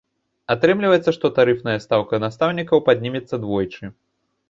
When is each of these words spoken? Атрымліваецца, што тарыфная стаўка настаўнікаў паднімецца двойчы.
Атрымліваецца, 0.53 1.13
што 1.17 1.31
тарыфная 1.37 1.77
стаўка 1.85 2.23
настаўнікаў 2.25 2.85
паднімецца 2.91 3.35
двойчы. 3.49 3.97